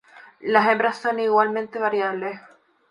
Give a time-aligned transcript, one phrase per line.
[0.39, 2.39] Las hembras son igualmente variables.